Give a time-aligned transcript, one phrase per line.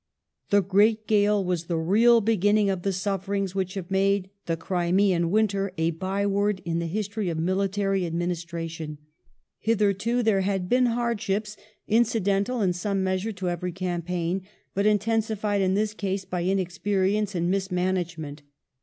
[0.49, 4.29] The great gale was the real beginning of the sufferings which The win have made
[4.47, 8.97] the "Crimean Winter" a byword in the history of ^^g^^^^^^g^^ military administration.
[9.59, 11.55] Hitherto there had been hardships,
[11.87, 14.41] incidental in some measure to every campaign,
[14.73, 18.41] but intensified in this case by inexperience and mismanagement.